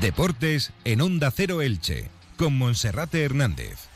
Deportes 0.00 0.72
en 0.84 1.00
Onda 1.00 1.32
Cero 1.32 1.60
Elche, 1.60 2.08
con 2.36 2.56
Monserrate 2.56 3.24
Hernández. 3.24 3.88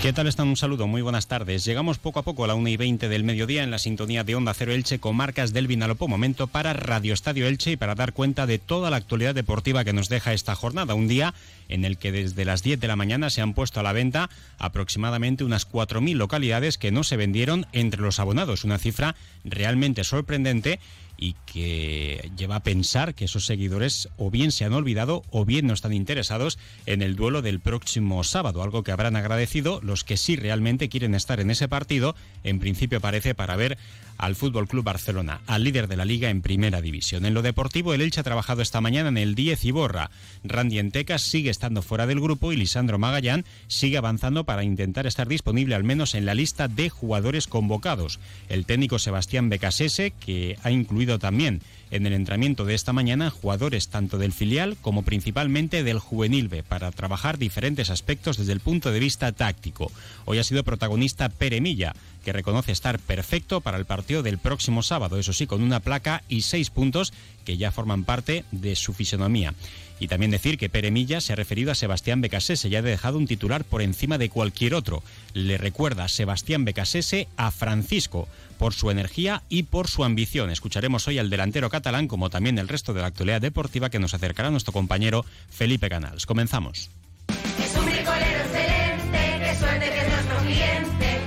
¿Qué 0.00 0.14
tal 0.14 0.26
están? 0.26 0.48
Un 0.48 0.56
saludo, 0.56 0.86
muy 0.86 1.02
buenas 1.02 1.28
tardes. 1.28 1.64
Llegamos 1.64 1.98
poco 1.98 2.18
a 2.18 2.22
poco 2.22 2.44
a 2.44 2.46
la 2.46 2.54
1 2.54 2.66
y 2.70 2.76
20 2.78 3.08
del 3.10 3.24
mediodía 3.24 3.62
en 3.62 3.70
la 3.70 3.78
sintonía 3.78 4.24
de 4.24 4.34
Onda 4.34 4.54
Cero 4.54 4.72
Elche 4.72 4.98
con 4.98 5.14
marcas 5.16 5.52
del 5.52 5.66
Vinalopó. 5.66 6.08
Momento 6.08 6.46
para 6.46 6.72
Radio 6.72 7.12
Estadio 7.12 7.46
Elche 7.46 7.72
y 7.72 7.76
para 7.76 7.94
dar 7.94 8.14
cuenta 8.14 8.46
de 8.46 8.58
toda 8.58 8.90
la 8.90 8.96
actualidad 8.96 9.34
deportiva 9.34 9.84
que 9.84 9.92
nos 9.92 10.08
deja 10.08 10.32
esta 10.32 10.54
jornada. 10.54 10.94
Un 10.94 11.06
día 11.06 11.34
en 11.68 11.84
el 11.84 11.98
que 11.98 12.10
desde 12.10 12.46
las 12.46 12.62
10 12.62 12.80
de 12.80 12.88
la 12.88 12.96
mañana 12.96 13.28
se 13.28 13.42
han 13.42 13.54
puesto 13.54 13.80
a 13.80 13.84
la 13.84 13.92
venta 13.92 14.30
aproximadamente 14.58 15.44
unas 15.44 15.70
4.000 15.70 16.16
localidades 16.16 16.78
que 16.78 16.90
no 16.90 17.04
se 17.04 17.18
vendieron 17.18 17.66
entre 17.72 18.00
los 18.00 18.18
abonados. 18.18 18.64
Una 18.64 18.78
cifra 18.78 19.14
realmente 19.44 20.04
sorprendente 20.04 20.80
y 21.22 21.36
que 21.46 22.32
lleva 22.36 22.56
a 22.56 22.62
pensar 22.64 23.14
que 23.14 23.26
esos 23.26 23.46
seguidores 23.46 24.08
o 24.16 24.28
bien 24.28 24.50
se 24.50 24.64
han 24.64 24.72
olvidado 24.72 25.22
o 25.30 25.44
bien 25.44 25.68
no 25.68 25.72
están 25.72 25.92
interesados 25.92 26.58
en 26.84 27.00
el 27.00 27.14
duelo 27.14 27.42
del 27.42 27.60
próximo 27.60 28.24
sábado, 28.24 28.60
algo 28.60 28.82
que 28.82 28.90
habrán 28.90 29.14
agradecido 29.14 29.78
los 29.84 30.02
que 30.02 30.16
sí 30.16 30.34
realmente 30.34 30.88
quieren 30.88 31.14
estar 31.14 31.38
en 31.38 31.52
ese 31.52 31.68
partido, 31.68 32.16
en 32.42 32.58
principio 32.58 33.00
parece 33.00 33.36
para 33.36 33.54
ver 33.54 33.78
al 34.18 34.36
Fútbol 34.36 34.68
Club 34.68 34.84
Barcelona, 34.84 35.40
al 35.46 35.64
líder 35.64 35.88
de 35.88 35.96
la 35.96 36.04
liga 36.04 36.30
en 36.30 36.42
Primera 36.42 36.80
División. 36.80 37.24
En 37.24 37.34
lo 37.34 37.42
deportivo, 37.42 37.94
el 37.94 38.00
Elche 38.00 38.20
ha 38.20 38.24
trabajado 38.24 38.62
esta 38.62 38.80
mañana 38.80 39.08
en 39.08 39.18
el 39.18 39.34
10 39.34 39.64
y 39.64 39.70
borra. 39.70 40.10
Randy 40.44 40.78
Enteca 40.78 41.18
sigue 41.18 41.50
estando 41.50 41.82
fuera 41.82 42.06
del 42.06 42.20
grupo 42.20 42.52
y 42.52 42.56
Lisandro 42.56 42.98
Magallán 42.98 43.44
sigue 43.66 43.96
avanzando 43.96 44.44
para 44.44 44.64
intentar 44.64 45.06
estar 45.06 45.28
disponible 45.28 45.74
al 45.74 45.84
menos 45.84 46.14
en 46.14 46.26
la 46.26 46.34
lista 46.34 46.68
de 46.68 46.90
jugadores 46.90 47.46
convocados. 47.46 48.20
El 48.48 48.66
técnico 48.66 48.98
Sebastián 48.98 49.48
Becasese, 49.48 50.12
que 50.12 50.56
ha 50.62 50.70
incluido 50.70 51.18
también 51.18 51.60
en 51.92 52.06
el 52.06 52.14
entrenamiento 52.14 52.64
de 52.64 52.74
esta 52.74 52.92
mañana 52.92 53.30
jugadores 53.30 53.88
tanto 53.88 54.16
del 54.18 54.32
filial 54.32 54.76
como 54.80 55.02
principalmente 55.02 55.84
del 55.84 55.98
juvenil 55.98 56.48
B 56.48 56.62
para 56.62 56.90
trabajar 56.90 57.38
diferentes 57.38 57.90
aspectos 57.90 58.38
desde 58.38 58.52
el 58.52 58.60
punto 58.60 58.90
de 58.90 58.98
vista 58.98 59.30
táctico. 59.32 59.92
Hoy 60.24 60.38
ha 60.38 60.44
sido 60.44 60.64
protagonista 60.64 61.28
Pere 61.28 61.60
Milla, 61.60 61.94
que 62.22 62.32
reconoce 62.32 62.72
estar 62.72 62.98
perfecto 62.98 63.60
para 63.60 63.78
el 63.78 63.84
partido 63.84 64.22
del 64.22 64.38
próximo 64.38 64.82
sábado, 64.82 65.18
eso 65.18 65.32
sí, 65.32 65.46
con 65.46 65.62
una 65.62 65.80
placa 65.80 66.22
y 66.28 66.42
seis 66.42 66.70
puntos 66.70 67.12
que 67.44 67.56
ya 67.56 67.72
forman 67.72 68.04
parte 68.04 68.44
de 68.50 68.76
su 68.76 68.94
fisonomía. 68.94 69.54
Y 70.00 70.08
también 70.08 70.32
decir 70.32 70.58
que 70.58 70.68
Pere 70.68 70.90
Milla 70.90 71.20
se 71.20 71.32
ha 71.32 71.36
referido 71.36 71.70
a 71.70 71.76
Sebastián 71.76 72.20
Becasese 72.20 72.68
y 72.68 72.74
ha 72.74 72.82
dejado 72.82 73.18
un 73.18 73.28
titular 73.28 73.62
por 73.62 73.82
encima 73.82 74.18
de 74.18 74.30
cualquier 74.30 74.74
otro. 74.74 75.02
Le 75.32 75.58
recuerda 75.58 76.08
Sebastián 76.08 76.64
Becasese 76.64 77.28
a 77.36 77.52
Francisco 77.52 78.26
por 78.58 78.74
su 78.74 78.90
energía 78.90 79.42
y 79.48 79.64
por 79.64 79.86
su 79.88 80.02
ambición. 80.02 80.50
Escucharemos 80.50 81.06
hoy 81.06 81.18
al 81.18 81.30
delantero 81.30 81.70
catalán 81.70 82.08
como 82.08 82.30
también 82.30 82.58
el 82.58 82.68
resto 82.68 82.94
de 82.94 83.00
la 83.00 83.08
actualidad 83.08 83.40
deportiva 83.40 83.90
que 83.90 84.00
nos 84.00 84.14
acercará 84.14 84.50
nuestro 84.50 84.72
compañero 84.72 85.24
Felipe 85.50 85.88
Canals. 85.88 86.26
Comenzamos. 86.26 86.90
Es 87.28 87.76
un 87.76 87.88
excelente, 87.88 89.56
suerte 89.58 89.88
que 89.88 90.00
es 90.00 90.08
nuestro 90.08 90.36
cliente, 90.38 91.20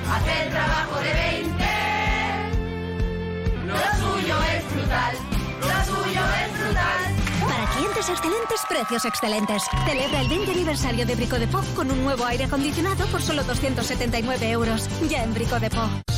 excelentes, 7.97 8.61
precios 8.67 9.05
excelentes. 9.05 9.63
Celebra 9.85 10.21
el 10.21 10.27
20 10.27 10.51
aniversario 10.51 11.05
de 11.05 11.15
Brico 11.15 11.39
de 11.39 11.47
Pop 11.47 11.63
con 11.75 11.89
un 11.91 12.03
nuevo 12.03 12.25
aire 12.25 12.43
acondicionado 12.43 13.05
por 13.07 13.21
solo 13.21 13.43
279 13.43 14.49
euros. 14.49 14.89
Ya 15.09 15.23
en 15.23 15.33
Brico 15.33 15.59
de. 15.59 16.14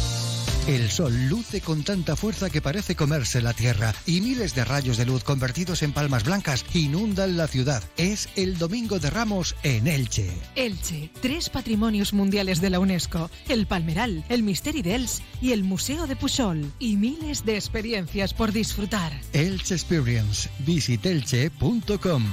El 0.67 0.91
sol 0.91 1.29
luce 1.29 1.61
con 1.61 1.83
tanta 1.83 2.17
fuerza 2.17 2.49
que 2.49 2.61
parece 2.61 2.93
comerse 2.93 3.41
la 3.41 3.53
tierra 3.53 3.95
y 4.05 4.19
miles 4.19 4.53
de 4.53 4.65
rayos 4.65 4.97
de 4.97 5.05
luz 5.05 5.23
convertidos 5.23 5.81
en 5.81 5.93
palmas 5.93 6.25
blancas 6.25 6.65
inundan 6.73 7.37
la 7.37 7.47
ciudad. 7.47 7.81
Es 7.95 8.27
el 8.35 8.57
Domingo 8.57 8.99
de 8.99 9.09
Ramos 9.09 9.55
en 9.63 9.87
Elche. 9.87 10.29
Elche, 10.55 11.09
tres 11.21 11.49
patrimonios 11.49 12.11
mundiales 12.11 12.59
de 12.59 12.69
la 12.69 12.81
UNESCO, 12.81 13.31
el 13.47 13.65
Palmeral, 13.65 14.25
el 14.27 14.43
Misteri 14.43 14.81
d'Els 14.81 15.21
y 15.41 15.53
el 15.53 15.63
Museo 15.63 16.05
de 16.05 16.17
Pujol. 16.17 16.69
Y 16.79 16.97
miles 16.97 17.45
de 17.45 17.55
experiencias 17.55 18.33
por 18.33 18.51
disfrutar. 18.51 19.13
Elche 19.31 19.73
Experience. 19.73 20.49
Visitelche.com. 20.65 22.25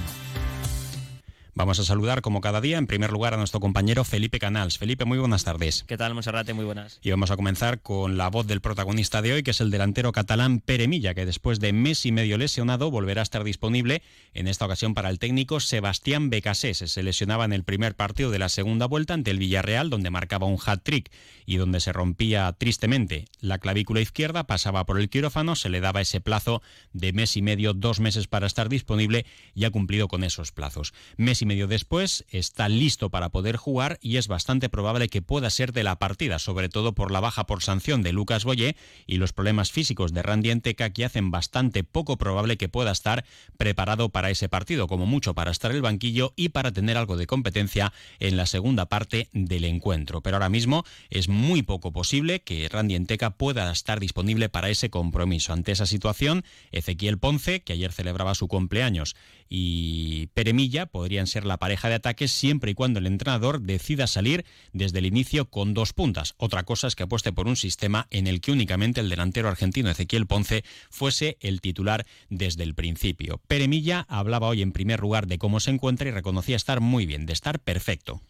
Vamos 1.56 1.78
a 1.78 1.84
saludar 1.84 2.20
como 2.20 2.41
cada 2.41 2.60
día 2.60 2.78
en 2.78 2.88
primer 2.88 3.12
lugar 3.12 3.32
a 3.32 3.37
nuestro 3.37 3.60
compañero 3.60 4.03
Felipe 4.03 4.41
Canals. 4.41 4.76
Felipe, 4.76 5.04
muy 5.04 5.19
buenas 5.19 5.44
tardes. 5.44 5.84
¿Qué 5.87 5.97
tal, 5.97 6.12
Monserrate? 6.12 6.53
Muy 6.53 6.65
buenas. 6.65 6.98
Y 7.00 7.10
vamos 7.10 7.31
a 7.31 7.37
comenzar 7.37 7.81
con 7.81 8.16
la 8.16 8.28
voz 8.28 8.48
del 8.48 8.60
protagonista 8.60 9.22
de 9.22 9.34
hoy, 9.34 9.44
que 9.44 9.53
es 9.53 9.60
el 9.60 9.70
delantero 9.70 10.10
catalán 10.10 10.59
Pere 10.59 10.88
Milla, 10.88 11.15
que 11.15 11.25
después 11.25 11.60
de 11.60 11.72
mes 11.72 12.06
y 12.06 12.10
medio 12.10 12.38
lesionado 12.38 12.91
volverá 12.91 13.20
a 13.20 13.22
estar 13.22 13.44
disponible, 13.44 14.03
en 14.32 14.48
esta 14.48 14.65
ocasión 14.65 14.94
para 14.94 15.10
el 15.10 15.20
técnico 15.20 15.60
Sebastián 15.60 16.28
Becasés. 16.28 16.78
Se 16.78 17.03
lesionaba 17.04 17.44
en 17.44 17.53
el 17.53 17.62
primer 17.62 17.94
partido 17.94 18.32
de 18.32 18.41
la 18.41 18.48
segunda 18.48 18.86
vuelta 18.86 19.15
ante 19.15 19.31
el 19.31 19.38
Villarreal, 19.38 19.91
donde 19.91 20.10
marcaba 20.10 20.48
un 20.48 20.59
hat-trick 20.59 21.12
y 21.47 21.59
donde 21.59 21.78
se 21.78 21.92
rompía 21.92 22.53
tristemente 22.59 23.26
la 23.38 23.59
clavícula 23.59 24.00
izquierda, 24.00 24.42
pasaba 24.48 24.84
por 24.86 24.98
el 24.98 25.09
quirófano, 25.09 25.54
se 25.54 25.69
le 25.69 25.81
daba 25.81 26.00
ese 26.00 26.21
plazo 26.21 26.62
de 26.92 27.12
mes 27.12 27.36
y 27.36 27.42
medio, 27.42 27.75
dos 27.75 28.00
meses 28.00 28.26
para 28.26 28.48
estar 28.48 28.69
disponible 28.69 29.25
y 29.54 29.66
ha 29.66 29.71
cumplido 29.71 30.09
con 30.09 30.25
esos 30.25 30.50
plazos. 30.50 30.94
Mes 31.16 31.44
y 31.44 31.47
medio 31.47 31.69
después 31.69 32.25
está 32.31 32.69
listo 32.69 33.10
para 33.10 33.28
poder 33.28 33.56
jugar 33.56 33.99
y 34.03 34.16
es 34.16 34.27
bastante 34.28 34.69
probable 34.69 35.09
que 35.09 35.22
pueda 35.22 35.49
ser 35.50 35.72
de 35.72 35.84
la 35.84 35.99
partida, 35.99 36.38
sobre 36.38 36.69
todo 36.69 36.94
por 36.94 37.10
la 37.10 37.21
baja 37.21 37.47
por 37.47 37.62
sanción 37.62 38.03
de 38.03 38.12
Lucas 38.12 38.44
Boyé 38.44 38.77
y 39.06 39.19
los 39.19 39.32
problemas 39.32 39.71
físicos 39.71 40.12
de 40.12 40.22
Randy 40.22 40.50
Enteca 40.50 40.91
que 40.91 41.04
hacen 41.04 41.31
bastante 41.31 41.84
poco 41.84 42.16
probable 42.16 42.56
que 42.56 42.69
pueda 42.69 42.91
estar 42.91 43.25
preparado 43.56 44.09
para 44.09 44.31
ese 44.31 44.49
partido, 44.49 44.87
como 44.87 45.06
mucho 45.06 45.34
para 45.34 45.50
estar 45.50 45.71
en 45.71 45.77
el 45.77 45.83
banquillo 45.83 46.33
y 46.34 46.49
para 46.49 46.72
tener 46.72 46.97
algo 46.97 47.16
de 47.16 47.27
competencia 47.27 47.93
en 48.19 48.37
la 48.37 48.47
segunda 48.47 48.87
parte 48.87 49.28
del 49.33 49.65
encuentro. 49.65 50.22
Pero 50.22 50.37
ahora 50.37 50.49
mismo 50.49 50.84
es 51.10 51.28
muy 51.28 51.62
poco 51.62 51.93
posible 51.93 52.41
que 52.41 52.69
Randy 52.69 52.94
Enteca 52.94 53.31
pueda 53.31 53.71
estar 53.71 54.00
disponible 54.00 54.49
para 54.49 54.71
ese 54.71 54.91
compromiso. 54.91 55.53
Ante 55.53 55.72
esa 55.72 55.87
situación, 55.87 56.44
Ezequiel 56.72 57.19
Ponce, 57.19 57.62
que 57.62 57.75
ayer 57.75 57.93
celebraba 57.93 58.34
su 58.34 58.49
cumpleaños, 58.49 59.15
y 59.56 60.26
Peremilla 60.34 60.87
podrían 60.87 61.28
ser 61.28 61.44
la 61.44 61.59
pareja 61.59 61.88
de 61.88 61.94
ataques 61.94 62.32
siempre 62.32 62.72
y 62.72 62.75
cuando 62.75 62.98
el 62.98 63.06
entrenador 63.06 63.60
decida 63.60 64.09
salir 64.09 64.44
desde 64.72 64.98
el 64.98 65.06
inicio 65.06 65.48
con 65.48 65.75
dos 65.75 65.92
puntas. 65.92 66.34
Otra 66.38 66.65
cosa 66.65 66.88
es 66.88 66.97
que 66.97 67.04
apueste 67.04 67.32
por 67.32 67.47
un 67.47 67.54
sistema 67.54 68.09
en 68.10 68.26
el 68.26 68.41
que 68.41 68.50
únicamente 68.50 69.00
el 69.00 69.09
delantero 69.09 69.48
argentino 69.48 69.91
Ezequiel 69.91 70.26
Ponce 70.26 70.65
fuese 70.91 71.37
el 71.38 71.60
titular 71.60 72.04
desde 72.31 72.65
el 72.65 72.75
principio. 72.75 73.41
Peremilla 73.47 74.04
hablaba 74.09 74.48
hoy 74.48 74.60
en 74.60 74.72
primer 74.72 74.98
lugar 74.98 75.28
de 75.28 75.38
cómo 75.38 75.60
se 75.60 75.71
encuentra 75.71 76.09
y 76.09 76.10
reconocía 76.10 76.56
estar 76.56 76.81
muy 76.81 77.06
bien, 77.06 77.25
de 77.25 77.32
estar 77.32 77.60
perfecto. 77.60 78.22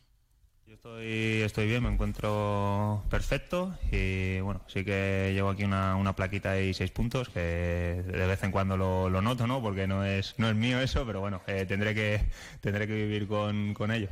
Estoy, 0.84 1.40
estoy 1.40 1.66
bien, 1.66 1.82
me 1.82 1.88
encuentro 1.88 3.02
perfecto 3.08 3.74
y 3.90 4.40
bueno, 4.40 4.60
sí 4.66 4.84
que 4.84 5.30
llevo 5.32 5.48
aquí 5.48 5.64
una, 5.64 5.96
una 5.96 6.14
plaquita 6.14 6.60
y 6.60 6.74
seis 6.74 6.90
puntos 6.90 7.30
que 7.30 7.40
de 7.40 8.26
vez 8.26 8.42
en 8.42 8.50
cuando 8.50 8.76
lo, 8.76 9.08
lo 9.08 9.22
noto, 9.22 9.46
¿no? 9.46 9.62
Porque 9.62 9.86
no 9.86 10.04
es, 10.04 10.34
no 10.36 10.46
es 10.46 10.54
mío 10.54 10.80
eso, 10.80 11.06
pero 11.06 11.20
bueno, 11.20 11.40
eh, 11.46 11.64
tendré, 11.66 11.94
que, 11.94 12.20
tendré 12.60 12.86
que 12.86 12.92
vivir 12.92 13.26
con, 13.26 13.72
con 13.72 13.92
ello. 13.92 14.08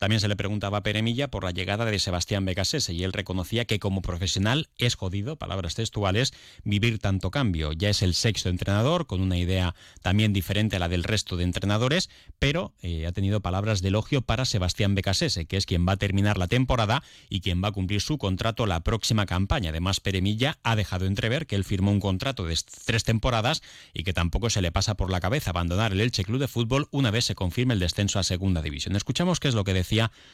También 0.00 0.20
se 0.20 0.28
le 0.28 0.36
preguntaba 0.36 0.78
a 0.78 0.82
Peremilla 0.82 1.28
por 1.28 1.44
la 1.44 1.50
llegada 1.50 1.84
de 1.84 1.98
Sebastián 1.98 2.46
Becasese 2.46 2.94
y 2.94 3.04
él 3.04 3.12
reconocía 3.12 3.66
que 3.66 3.78
como 3.78 4.00
profesional 4.00 4.70
es 4.78 4.94
jodido, 4.94 5.36
palabras 5.36 5.74
textuales, 5.74 6.32
vivir 6.64 6.98
tanto 6.98 7.30
cambio. 7.30 7.74
Ya 7.74 7.90
es 7.90 8.00
el 8.00 8.14
sexto 8.14 8.48
entrenador, 8.48 9.06
con 9.06 9.20
una 9.20 9.36
idea 9.36 9.74
también 10.00 10.32
diferente 10.32 10.76
a 10.76 10.78
la 10.78 10.88
del 10.88 11.04
resto 11.04 11.36
de 11.36 11.44
entrenadores, 11.44 12.08
pero 12.38 12.72
eh, 12.80 13.06
ha 13.06 13.12
tenido 13.12 13.42
palabras 13.42 13.82
de 13.82 13.88
elogio 13.88 14.22
para 14.22 14.46
Sebastián 14.46 14.94
Becasese, 14.94 15.44
que 15.44 15.58
es 15.58 15.66
quien 15.66 15.86
va 15.86 15.92
a 15.92 15.96
terminar 15.98 16.38
la 16.38 16.48
temporada 16.48 17.02
y 17.28 17.42
quien 17.42 17.62
va 17.62 17.68
a 17.68 17.72
cumplir 17.72 18.00
su 18.00 18.16
contrato 18.16 18.64
la 18.64 18.80
próxima 18.80 19.26
campaña. 19.26 19.68
Además, 19.68 20.00
Peremilla 20.00 20.56
ha 20.62 20.76
dejado 20.76 21.04
entrever 21.04 21.46
que 21.46 21.56
él 21.56 21.64
firmó 21.64 21.90
un 21.90 22.00
contrato 22.00 22.46
de 22.46 22.58
tres 22.86 23.04
temporadas 23.04 23.60
y 23.92 24.04
que 24.04 24.14
tampoco 24.14 24.48
se 24.48 24.62
le 24.62 24.72
pasa 24.72 24.94
por 24.94 25.10
la 25.10 25.20
cabeza 25.20 25.50
abandonar 25.50 25.92
el 25.92 26.00
Elche 26.00 26.24
Club 26.24 26.40
de 26.40 26.48
Fútbol 26.48 26.88
una 26.90 27.10
vez 27.10 27.26
se 27.26 27.34
confirme 27.34 27.74
el 27.74 27.80
descenso 27.80 28.18
a 28.18 28.22
Segunda 28.22 28.62
División. 28.62 28.96
Escuchamos 28.96 29.40
qué 29.40 29.48
es 29.48 29.54
lo 29.54 29.64
que 29.64 29.74
decía 29.74 29.89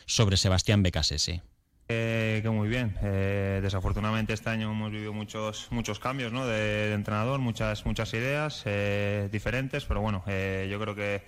sobre 0.06 0.36
Sebastián 0.36 0.82
Becasese. 0.82 1.42
Eh, 1.88 2.40
que 2.42 2.50
muy 2.50 2.68
bien. 2.68 2.96
Eh, 3.02 3.60
desafortunadamente 3.62 4.32
este 4.32 4.50
año 4.50 4.72
hemos 4.72 4.90
vivido 4.90 5.12
muchos 5.12 5.68
muchos 5.70 6.00
cambios 6.00 6.32
¿no? 6.32 6.44
de, 6.44 6.88
de 6.88 6.94
entrenador, 6.94 7.38
muchas 7.38 7.86
muchas 7.86 8.12
ideas 8.12 8.62
eh, 8.66 9.28
diferentes, 9.30 9.84
pero 9.84 10.00
bueno, 10.00 10.24
eh, 10.26 10.66
yo 10.68 10.80
creo 10.80 10.96
que, 10.96 11.22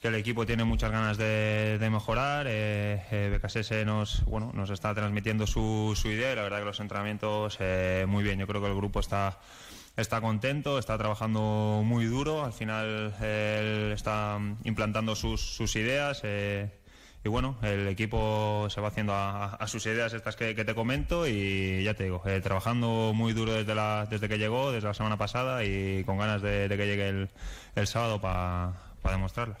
que 0.00 0.06
el 0.06 0.14
equipo 0.14 0.46
tiene 0.46 0.62
muchas 0.62 0.92
ganas 0.92 1.18
de, 1.18 1.78
de 1.80 1.90
mejorar. 1.90 2.46
Eh, 2.48 3.02
eh, 3.10 3.28
Becasese 3.32 3.84
nos 3.84 4.24
bueno 4.26 4.52
nos 4.54 4.70
está 4.70 4.94
transmitiendo 4.94 5.48
su, 5.48 5.98
su 6.00 6.08
idea 6.08 6.32
y 6.32 6.36
la 6.36 6.42
verdad 6.42 6.60
que 6.60 6.66
los 6.66 6.78
entrenamientos 6.78 7.58
muy 8.06 8.22
bien. 8.22 8.38
Yo 8.38 8.46
creo 8.46 8.60
que 8.60 8.68
el 8.68 8.76
grupo 8.76 9.00
está 9.00 9.40
está 9.96 10.20
contento, 10.20 10.78
está 10.78 10.96
trabajando 10.96 11.82
muy 11.84 12.04
duro. 12.04 12.44
Al 12.44 12.52
final 12.52 13.16
él 13.20 13.90
está 13.92 14.38
implantando 14.62 15.16
sus, 15.16 15.40
sus 15.40 15.74
ideas. 15.74 16.20
eh, 16.22 16.70
y 17.24 17.28
bueno, 17.28 17.56
el 17.62 17.88
equipo 17.88 18.68
se 18.70 18.80
va 18.80 18.88
haciendo 18.88 19.12
a, 19.14 19.66
sus 19.66 19.84
ideas 19.86 20.12
estas 20.12 20.36
que, 20.36 20.54
te 20.54 20.74
comento 20.74 21.26
y 21.26 21.82
ya 21.82 21.94
te 21.94 22.04
digo, 22.04 22.22
eh, 22.26 22.40
trabajando 22.40 23.12
muy 23.14 23.32
duro 23.32 23.52
desde, 23.52 23.74
la, 23.74 24.06
desde 24.08 24.28
que 24.28 24.38
llegó, 24.38 24.72
desde 24.72 24.88
la 24.88 24.94
semana 24.94 25.16
pasada 25.16 25.64
y 25.64 26.04
con 26.04 26.18
ganas 26.18 26.42
de, 26.42 26.68
que 26.68 26.86
llegue 26.86 27.08
el, 27.08 27.28
el 27.74 27.86
sábado 27.86 28.20
para 28.20 28.72
demostrarlas 29.04 29.58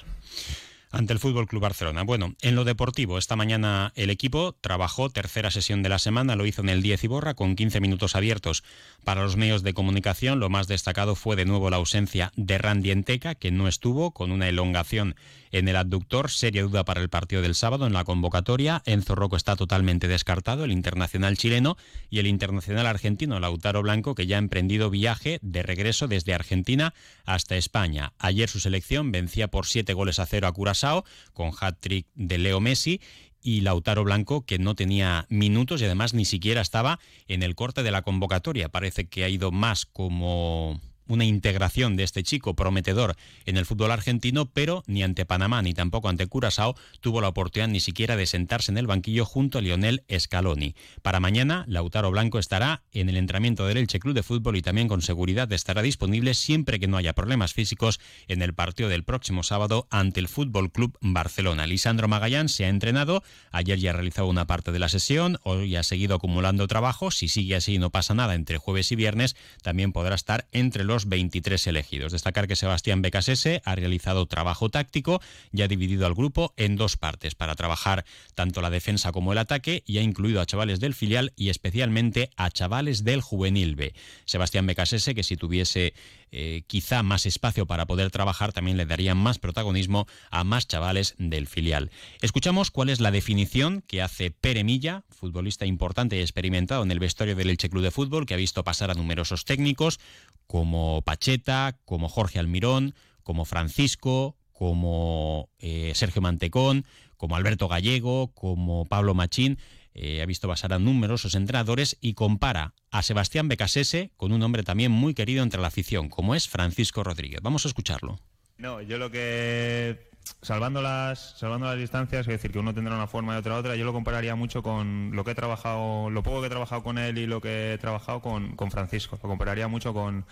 ante 0.90 1.12
el 1.12 1.18
Fútbol 1.18 1.46
Club 1.46 1.62
Barcelona. 1.62 2.02
Bueno, 2.02 2.34
en 2.40 2.54
lo 2.54 2.64
deportivo, 2.64 3.18
esta 3.18 3.36
mañana 3.36 3.92
el 3.94 4.10
equipo 4.10 4.54
trabajó 4.60 5.10
tercera 5.10 5.50
sesión 5.50 5.82
de 5.82 5.88
la 5.88 5.98
semana, 5.98 6.36
lo 6.36 6.46
hizo 6.46 6.62
en 6.62 6.68
el 6.68 6.82
10 6.82 7.04
y 7.04 7.06
borra 7.08 7.34
con 7.34 7.56
15 7.56 7.80
minutos 7.80 8.16
abiertos 8.16 8.64
para 9.04 9.22
los 9.22 9.36
medios 9.36 9.62
de 9.62 9.74
comunicación. 9.74 10.40
Lo 10.40 10.48
más 10.48 10.66
destacado 10.66 11.14
fue 11.14 11.36
de 11.36 11.44
nuevo 11.44 11.70
la 11.70 11.76
ausencia 11.76 12.32
de 12.36 12.58
Randy 12.58 12.90
Enteca, 12.90 13.34
que 13.34 13.50
no 13.50 13.68
estuvo 13.68 14.12
con 14.12 14.32
una 14.32 14.48
elongación 14.48 15.14
en 15.52 15.68
el 15.68 15.76
abductor, 15.76 16.30
seria 16.30 16.62
duda 16.62 16.84
para 16.84 17.00
el 17.00 17.08
partido 17.08 17.42
del 17.42 17.54
sábado 17.54 17.86
en 17.86 17.92
la 17.92 18.04
convocatoria. 18.04 18.82
Enzo 18.86 19.14
Rocco 19.14 19.36
está 19.36 19.56
totalmente 19.56 20.08
descartado, 20.08 20.64
el 20.64 20.72
internacional 20.72 21.36
chileno 21.36 21.76
y 22.10 22.18
el 22.18 22.26
internacional 22.26 22.86
argentino 22.86 23.40
Lautaro 23.40 23.82
Blanco, 23.82 24.14
que 24.14 24.26
ya 24.26 24.36
ha 24.36 24.38
emprendido 24.38 24.90
viaje 24.90 25.38
de 25.42 25.62
regreso 25.62 26.08
desde 26.08 26.34
Argentina 26.34 26.94
hasta 27.24 27.56
España. 27.56 28.12
Ayer 28.18 28.48
su 28.48 28.60
selección 28.60 29.12
vencía 29.12 29.48
por 29.48 29.66
siete 29.66 29.92
goles 29.92 30.18
a 30.18 30.26
cero 30.26 30.46
a 30.46 30.52
Curazao 30.52 31.04
con 31.32 31.52
hat-trick 31.58 32.06
de 32.14 32.38
Leo 32.38 32.60
Messi 32.60 33.00
y 33.40 33.60
Lautaro 33.60 34.04
Blanco, 34.04 34.44
que 34.44 34.58
no 34.58 34.74
tenía 34.74 35.26
minutos 35.28 35.80
y 35.80 35.84
además 35.84 36.14
ni 36.14 36.24
siquiera 36.24 36.60
estaba 36.60 36.98
en 37.28 37.42
el 37.42 37.54
corte 37.54 37.82
de 37.82 37.90
la 37.90 38.02
convocatoria. 38.02 38.68
Parece 38.68 39.08
que 39.08 39.24
ha 39.24 39.28
ido 39.28 39.52
más 39.52 39.86
como 39.86 40.80
una 41.08 41.24
integración 41.24 41.96
de 41.96 42.04
este 42.04 42.22
chico 42.22 42.54
prometedor 42.54 43.16
en 43.46 43.56
el 43.56 43.66
fútbol 43.66 43.90
argentino, 43.90 44.46
pero 44.46 44.84
ni 44.86 45.02
ante 45.02 45.26
Panamá 45.26 45.62
ni 45.62 45.74
tampoco 45.74 46.08
ante 46.08 46.26
Curazao 46.26 46.76
tuvo 47.00 47.20
la 47.20 47.28
oportunidad 47.28 47.68
ni 47.68 47.80
siquiera 47.80 48.16
de 48.16 48.26
sentarse 48.26 48.70
en 48.70 48.78
el 48.78 48.86
banquillo 48.86 49.24
junto 49.24 49.58
a 49.58 49.60
Lionel 49.60 50.04
Scaloni. 50.16 50.74
Para 51.02 51.20
mañana, 51.20 51.64
Lautaro 51.68 52.10
Blanco 52.10 52.38
estará 52.38 52.82
en 52.92 53.08
el 53.08 53.16
entrenamiento 53.16 53.66
del 53.66 53.78
Elche 53.78 53.98
Club 53.98 54.14
de 54.14 54.22
Fútbol 54.22 54.56
y 54.56 54.62
también 54.62 54.88
con 54.88 55.02
seguridad 55.02 55.52
estará 55.52 55.82
disponible 55.82 56.34
siempre 56.34 56.78
que 56.78 56.88
no 56.88 56.96
haya 56.96 57.12
problemas 57.12 57.54
físicos 57.54 58.00
en 58.28 58.42
el 58.42 58.54
partido 58.54 58.88
del 58.88 59.04
próximo 59.04 59.42
sábado 59.42 59.86
ante 59.90 60.20
el 60.20 60.28
Fútbol 60.28 60.70
Club 60.70 60.96
Barcelona. 61.00 61.66
Lisandro 61.66 62.08
Magallán 62.08 62.48
se 62.48 62.64
ha 62.64 62.68
entrenado, 62.68 63.22
ayer 63.50 63.78
ya 63.78 63.90
ha 63.90 63.94
realizado 63.94 64.28
una 64.28 64.46
parte 64.46 64.72
de 64.72 64.78
la 64.78 64.88
sesión, 64.88 65.38
hoy 65.42 65.76
ha 65.76 65.82
seguido 65.82 66.16
acumulando 66.16 66.66
trabajo, 66.66 67.10
si 67.10 67.28
sigue 67.28 67.56
así 67.56 67.78
no 67.78 67.90
pasa 67.90 68.14
nada 68.14 68.34
entre 68.34 68.58
jueves 68.58 68.92
y 68.92 68.96
viernes, 68.96 69.36
también 69.62 69.92
podrá 69.92 70.14
estar 70.14 70.46
entre 70.52 70.84
los 70.84 70.97
23 71.06 71.66
elegidos. 71.66 72.12
Destacar 72.12 72.48
que 72.48 72.56
Sebastián 72.56 73.02
Becasese 73.02 73.62
ha 73.64 73.74
realizado 73.74 74.26
trabajo 74.26 74.68
táctico 74.68 75.20
y 75.52 75.62
ha 75.62 75.68
dividido 75.68 76.06
al 76.06 76.14
grupo 76.14 76.54
en 76.56 76.76
dos 76.76 76.96
partes 76.96 77.34
para 77.34 77.54
trabajar 77.54 78.04
tanto 78.34 78.60
la 78.60 78.70
defensa 78.70 79.12
como 79.12 79.32
el 79.32 79.38
ataque 79.38 79.82
y 79.86 79.98
ha 79.98 80.02
incluido 80.02 80.40
a 80.40 80.46
chavales 80.46 80.80
del 80.80 80.94
filial 80.94 81.32
y 81.36 81.50
especialmente 81.50 82.30
a 82.36 82.50
chavales 82.50 83.04
del 83.04 83.20
juvenil 83.20 83.76
B. 83.76 83.92
Sebastián 84.24 84.66
Becasese, 84.66 85.14
que 85.14 85.22
si 85.22 85.36
tuviese 85.36 85.94
eh, 86.30 86.62
quizá 86.66 87.02
más 87.02 87.26
espacio 87.26 87.66
para 87.66 87.86
poder 87.86 88.10
trabajar, 88.10 88.52
también 88.52 88.76
le 88.76 88.86
darían 88.86 89.16
más 89.16 89.38
protagonismo 89.38 90.06
a 90.30 90.44
más 90.44 90.66
chavales 90.66 91.14
del 91.18 91.46
filial. 91.46 91.90
Escuchamos 92.22 92.70
cuál 92.70 92.88
es 92.88 93.00
la 93.00 93.10
definición 93.10 93.82
que 93.86 94.02
hace 94.02 94.30
Pere 94.30 94.64
Milla, 94.64 95.04
futbolista 95.10 95.66
importante 95.66 96.16
y 96.16 96.20
experimentado 96.20 96.82
en 96.82 96.90
el 96.90 96.98
vestuario 96.98 97.36
del 97.36 97.50
Elche 97.50 97.70
Club 97.70 97.82
de 97.82 97.90
Fútbol, 97.90 98.26
que 98.26 98.34
ha 98.34 98.38
visto 98.38 98.64
pasar 98.64 98.90
a 98.90 98.94
numerosos 98.94 99.44
técnicos 99.44 100.00
como 100.46 101.02
Pacheta, 101.02 101.78
como 101.84 102.08
Jorge 102.08 102.38
Almirón, 102.38 102.94
como 103.22 103.44
Francisco, 103.44 104.36
como 104.52 105.50
eh, 105.58 105.92
Sergio 105.94 106.22
Mantecón, 106.22 106.84
como 107.16 107.36
Alberto 107.36 107.68
Gallego, 107.68 108.32
como 108.32 108.86
Pablo 108.86 109.14
Machín. 109.14 109.58
Eh, 110.00 110.22
ha 110.22 110.26
visto 110.26 110.46
pasar 110.46 110.72
a 110.72 110.78
numerosos 110.78 111.34
entrenadores 111.34 111.96
y 112.00 112.14
compara 112.14 112.72
a 112.92 113.02
Sebastián 113.02 113.48
Becasese 113.48 114.12
con 114.16 114.30
un 114.30 114.40
hombre 114.44 114.62
también 114.62 114.92
muy 114.92 115.12
querido 115.12 115.42
entre 115.42 115.60
la 115.60 115.66
afición, 115.66 116.08
como 116.08 116.36
es 116.36 116.48
Francisco 116.48 117.02
Rodríguez. 117.02 117.40
Vamos 117.42 117.64
a 117.64 117.68
escucharlo. 117.68 118.20
No, 118.58 118.80
yo 118.80 118.96
lo 118.98 119.10
que 119.10 120.08
salvando 120.40 120.82
las 120.82 121.36
salvando 121.36 121.66
las 121.66 121.78
distancias, 121.78 122.20
es 122.20 122.26
decir, 122.28 122.52
que 122.52 122.60
uno 122.60 122.72
tendrá 122.72 122.94
una 122.94 123.08
forma 123.08 123.34
y 123.34 123.38
otra 123.38 123.56
otra, 123.56 123.74
yo 123.74 123.84
lo 123.84 123.92
compararía 123.92 124.36
mucho 124.36 124.62
con 124.62 125.10
lo 125.14 125.24
que 125.24 125.32
he 125.32 125.34
trabajado, 125.34 126.10
lo 126.10 126.22
poco 126.22 126.42
que 126.42 126.46
he 126.46 126.50
trabajado 126.50 126.84
con 126.84 126.96
él 126.96 127.18
y 127.18 127.26
lo 127.26 127.40
que 127.40 127.72
he 127.72 127.78
trabajado 127.78 128.22
con, 128.22 128.54
con 128.54 128.70
Francisco. 128.70 129.18
Lo 129.20 129.28
compararía 129.28 129.66
mucho 129.66 129.92
con, 129.92 130.26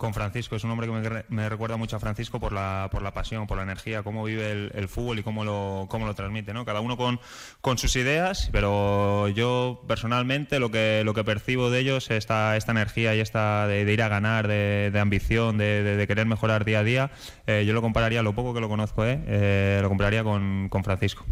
con 0.00 0.14
Francisco. 0.14 0.56
Es 0.56 0.64
un 0.64 0.70
hombre 0.70 0.86
que 0.86 1.24
me, 1.28 1.48
recuerda 1.50 1.76
mucho 1.76 1.96
a 1.96 2.00
Francisco 2.00 2.40
por 2.40 2.54
la, 2.54 2.88
por 2.90 3.02
la 3.02 3.12
pasión, 3.12 3.46
por 3.46 3.58
la 3.58 3.64
energía, 3.64 4.02
cómo 4.02 4.24
vive 4.24 4.50
el, 4.50 4.88
fútbol 4.88 5.18
y 5.18 5.22
cómo 5.22 5.44
lo, 5.44 5.88
cómo 5.90 6.06
lo 6.06 6.14
transmite. 6.14 6.54
¿no? 6.54 6.64
Cada 6.64 6.80
uno 6.80 6.96
con, 6.96 7.20
con 7.60 7.76
sus 7.76 7.94
ideas, 7.96 8.48
pero 8.50 9.28
yo 9.28 9.84
personalmente 9.86 10.58
lo 10.58 10.70
que, 10.70 11.02
lo 11.04 11.12
que 11.12 11.22
percibo 11.22 11.68
de 11.68 11.80
ellos 11.80 12.10
es 12.10 12.16
esta, 12.16 12.56
esta 12.56 12.72
energía 12.72 13.14
y 13.14 13.20
esta 13.20 13.66
de, 13.66 13.92
ir 13.92 14.02
a 14.02 14.08
ganar, 14.08 14.48
de, 14.48 14.98
ambición, 14.98 15.58
de, 15.58 16.02
querer 16.08 16.24
mejorar 16.24 16.64
día 16.64 16.78
a 16.78 16.82
día. 16.82 17.10
Eh, 17.46 17.64
yo 17.66 17.74
lo 17.74 17.82
compararía, 17.82 18.22
lo 18.22 18.34
poco 18.34 18.54
que 18.54 18.60
lo 18.62 18.70
conozco, 18.70 19.04
¿eh? 19.04 19.20
eh 19.26 19.80
lo 19.82 19.90
compararía 19.90 20.24
con, 20.24 20.70
con 20.70 20.82
Francisco. 20.82 21.26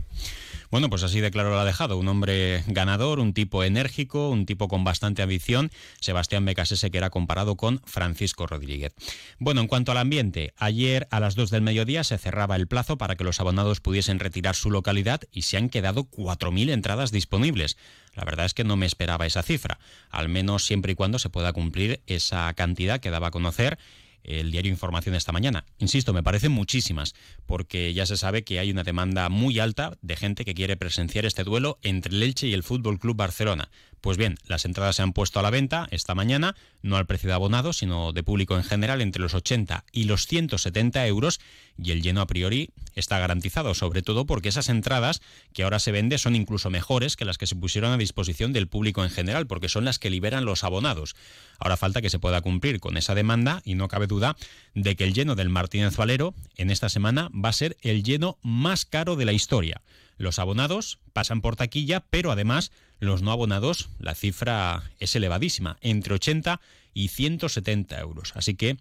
Bueno, 0.70 0.91
pues 0.91 1.03
así 1.03 1.20
de 1.20 1.31
claro 1.31 1.50
lo 1.50 1.59
ha 1.59 1.65
dejado. 1.65 1.97
Un 1.97 2.09
hombre 2.09 2.62
ganador, 2.67 3.20
un 3.20 3.32
tipo 3.32 3.65
enérgico, 3.65 4.29
un 4.29 4.44
tipo 4.44 4.69
con 4.69 4.85
bastante 4.85 5.23
ambición. 5.23 5.70
Sebastián 6.00 6.44
Becasese, 6.44 6.91
que 6.91 6.99
era 6.99 7.11
comparado 7.11 7.56
con 7.56 7.81
Francisco 7.85 8.47
Rodríguez. 8.47 8.94
Bueno, 9.38 9.61
en 9.61 9.67
cuanto 9.67 9.93
al 9.93 9.99
ambiente, 9.99 10.53
ayer 10.56 11.09
a 11.11 11.20
las 11.20 11.35
2 11.35 11.50
del 11.50 11.62
mediodía 11.62 12.05
se 12.05 12.19
cerraba 12.19 12.56
el 12.56 12.67
plazo 12.67 12.99
para 12.99 13.17
que 13.17 13.25
los 13.25 13.41
abonados 13.41 13.81
pudiesen 13.81 14.19
retirar 14.19 14.55
su 14.55 14.70
localidad 14.70 15.23
y 15.32 15.43
se 15.43 15.56
han 15.56 15.70
quedado 15.70 16.05
4.000 16.05 16.70
entradas 16.70 17.12
disponibles. 17.12 17.79
La 18.15 18.25
verdad 18.25 18.47
es 18.47 18.55
que 18.55 18.65
no 18.65 18.76
me 18.76 18.87
esperaba 18.87 19.26
esa 19.26 19.43
cifra, 19.43 19.79
al 20.11 20.29
menos 20.29 20.67
siempre 20.67 20.93
y 20.93 20.94
cuando 20.94 21.19
se 21.19 21.31
pueda 21.31 21.53
cumplir 21.53 22.03
esa 22.06 22.53
cantidad 22.55 23.00
que 23.00 23.11
daba 23.11 23.29
a 23.29 23.31
conocer 23.31 23.79
el 24.25 24.50
diario 24.50 24.70
Información 24.70 25.15
esta 25.15 25.32
mañana. 25.32 25.65
Insisto, 25.79 26.12
me 26.12 26.23
parecen 26.23 26.53
muchísimas, 26.53 27.15
porque 27.47 27.93
ya 27.94 28.06
se 28.06 28.17
sabe 28.17 28.44
que 28.44 28.59
hay 28.59 28.70
una 28.70 28.85
demanda 28.85 29.29
muy 29.29 29.59
alta 29.59 29.97
de 30.03 30.17
gente 30.17 30.44
que 30.44 30.55
quiere 30.55 30.76
presenciar 30.76 31.26
este 31.26 31.44
duelo 31.44 31.79
entre 31.82 32.15
el 32.15 32.23
Elche 32.23 32.47
y 32.47 32.55
el 32.55 32.62
Fútbol 32.62 32.99
Club 32.99 33.17
Barcelona. 33.17 33.70
Pues 34.00 34.16
bien, 34.16 34.36
las 34.46 34.64
entradas 34.64 34.96
se 34.96 35.02
han 35.02 35.12
puesto 35.12 35.40
a 35.40 35.42
la 35.42 35.50
venta 35.50 35.88
esta 35.90 36.14
mañana, 36.14 36.54
no 36.82 36.96
al 36.96 37.06
precio 37.06 37.28
de 37.28 37.34
abonado, 37.34 37.72
sino 37.72 38.12
de 38.12 38.22
público 38.22 38.56
en 38.56 38.62
general, 38.62 39.00
entre 39.00 39.20
los 39.20 39.34
80 39.34 39.84
y 39.92 40.04
los 40.04 40.26
170 40.26 41.06
euros, 41.06 41.40
y 41.76 41.90
el 41.90 42.02
lleno 42.02 42.20
a 42.20 42.26
priori 42.26 42.70
está 42.94 43.18
garantizado, 43.18 43.74
sobre 43.74 44.02
todo 44.02 44.24
porque 44.26 44.48
esas 44.48 44.68
entradas 44.68 45.20
que 45.52 45.64
ahora 45.64 45.78
se 45.80 45.92
venden 45.92 46.18
son 46.18 46.36
incluso 46.36 46.70
mejores 46.70 47.16
que 47.16 47.24
las 47.24 47.38
que 47.38 47.46
se 47.46 47.56
pusieron 47.56 47.92
a 47.92 47.96
disposición 47.96 48.52
del 48.52 48.68
público 48.68 49.02
en 49.02 49.10
general, 49.10 49.46
porque 49.46 49.68
son 49.68 49.84
las 49.84 49.98
que 49.98 50.10
liberan 50.10 50.44
los 50.44 50.62
abonados. 50.62 51.17
Ahora 51.58 51.76
falta 51.76 52.00
que 52.00 52.10
se 52.10 52.19
pueda 52.19 52.40
cumplir 52.40 52.81
con 52.81 52.96
esa 52.96 53.14
demanda 53.14 53.62
y 53.64 53.74
no 53.74 53.88
cabe 53.88 54.06
duda 54.06 54.36
de 54.74 54.94
que 54.94 55.05
el 55.05 55.14
lleno 55.14 55.34
del 55.34 55.48
Martínez 55.48 55.96
Valero 55.96 56.34
en 56.56 56.70
esta 56.70 56.88
semana 56.88 57.31
va 57.34 57.48
a 57.48 57.52
ser 57.52 57.76
el 57.82 58.02
lleno 58.02 58.38
más 58.43 58.84
caro 58.84 59.17
de 59.17 59.24
la 59.24 59.32
historia. 59.32 59.82
Los 60.19 60.40
abonados 60.40 60.98
pasan 61.12 61.40
por 61.40 61.56
taquilla, 61.56 62.05
pero 62.10 62.32
además 62.32 62.72
los 63.00 63.22
no 63.22 63.32
abonados, 63.32 63.90
la 63.98 64.14
cifra 64.14 64.90
es 64.98 65.14
elevadísima, 65.14 65.78
entre 65.81 66.14
80 66.14 66.60
y 66.94 67.08
170 67.08 67.98
euros. 68.00 68.32
Así 68.34 68.55
que 68.55 68.76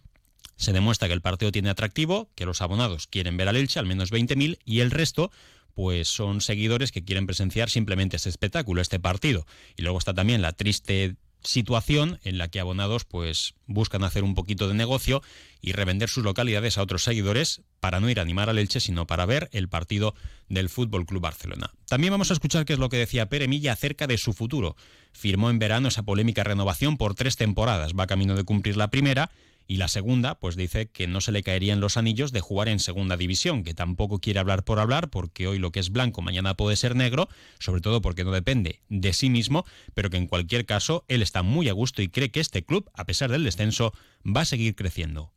se 0.56 0.74
demuestra 0.74 1.08
que 1.08 1.14
el 1.14 1.22
partido 1.22 1.52
tiene 1.52 1.70
atractivo, 1.70 2.30
que 2.36 2.46
los 2.46 2.62
abonados 2.62 3.08
quieren 3.08 3.38
ver 3.38 3.48
al 3.48 3.56
Elche, 3.56 3.80
al 3.80 3.86
menos 3.86 4.12
20.000, 4.12 4.60
y 4.66 4.80
el 4.80 4.92
resto 4.92 5.32
pues 5.76 6.08
son 6.08 6.42
seguidores 6.42 6.92
que 6.92 7.04
quieren 7.04 7.28
presenciar 7.28 7.70
simplemente 7.70 8.16
este 8.16 8.30
espectáculo, 8.30 8.82
este 8.82 9.00
partido. 9.00 9.46
Y 9.76 9.84
luego 9.84 10.00
está 10.00 10.12
también 10.12 10.42
la 10.42 10.54
triste 10.54 11.16
situación 11.48 12.20
en 12.24 12.38
la 12.38 12.50
que 12.50 12.60
abonados 12.60 13.06
pues 13.06 13.56
buscan 13.66 14.04
hacer 14.04 14.24
un 14.24 14.36
poquito 14.36 14.68
de 14.68 14.74
negocio 14.74 15.22
y 15.62 15.72
revender 15.72 16.10
sus 16.10 16.24
localidades 16.24 16.78
a 16.78 16.84
otros 16.84 17.04
seguidores 17.04 17.62
para 17.80 18.00
no 18.00 18.10
ir 18.10 18.20
a 18.20 18.22
animar 18.22 18.50
al 18.50 18.58
Elche, 18.58 18.80
sino 18.80 19.08
para 19.08 19.26
ver 19.26 19.50
el 19.54 19.70
partido 19.70 20.14
del 20.50 20.70
Fútbol 20.70 21.06
Club 21.06 21.22
Barcelona. 21.22 21.72
También 21.88 22.12
vamos 22.12 22.30
a 22.30 22.34
escuchar 22.34 22.66
qué 22.66 22.74
es 22.74 22.80
lo 22.80 22.90
que 22.90 22.98
decía 22.98 23.30
Pere 23.30 23.48
Milla 23.48 23.74
acerca 23.74 24.08
de 24.08 24.18
su 24.18 24.34
futuro. 24.34 24.76
Firmó 25.14 25.50
en 25.50 25.60
verano 25.60 25.88
esa 25.88 26.04
polémica 26.04 26.44
renovación 26.44 26.98
por 26.98 27.16
tres 27.16 27.38
temporadas, 27.38 27.94
va 27.98 28.08
camino 28.08 28.36
de 28.36 28.44
cumplir 28.44 28.78
la 28.78 28.90
primera 28.90 29.32
y 29.68 29.78
la 29.78 29.88
segunda, 29.88 30.40
pues 30.40 30.56
dice 30.56 30.88
que 30.88 31.08
no 31.08 31.22
se 31.22 31.32
le 31.32 31.44
caerían 31.44 31.80
los 31.80 31.98
anillos 31.98 32.32
de 32.32 32.42
jugar 32.42 32.70
en 32.70 32.80
segunda 32.80 33.18
división, 33.18 33.64
que 33.64 33.74
tampoco 33.74 34.20
quiere 34.20 34.40
hablar 34.40 34.64
por 34.64 34.80
hablar, 34.80 35.10
porque 35.10 35.48
hoy 35.48 35.60
lo 35.60 35.72
que 35.72 35.80
es 35.80 35.92
blanco 35.92 36.22
mañana 36.22 36.56
puede 36.56 36.76
ser 36.76 36.96
negro, 36.96 37.28
sobre 37.60 37.82
todo 37.82 38.02
porque 38.02 38.24
no 38.24 38.32
depende 38.32 38.82
de 38.90 39.14
sí 39.14 39.30
mismo, 39.30 39.66
pero 39.94 40.10
que 40.10 40.18
en 40.18 40.28
cualquier 40.28 40.66
caso 40.66 41.06
él 41.08 41.22
está 41.22 41.44
muy 41.44 41.70
a 41.70 41.74
gusto 41.74 42.02
y 42.02 42.10
cree 42.10 42.32
que 42.32 42.40
este 42.40 42.64
club, 42.64 42.90
a 42.94 43.06
pesar 43.06 43.32
del 43.32 43.44
descenso, 43.44 43.94
va 44.26 44.42
a 44.42 44.46
seguir 44.46 44.76
creciendo 44.76 45.34